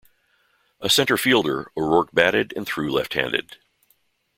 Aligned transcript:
A 0.79 0.89
center 0.89 1.15
fielder, 1.15 1.71
O'Rourke 1.77 2.09
batted 2.11 2.53
and 2.55 2.65
threw 2.65 2.91
left-handed. 2.91 3.57